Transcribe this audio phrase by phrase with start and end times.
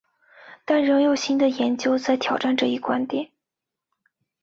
[0.65, 3.29] 但仍有新的研究在挑战这一观点。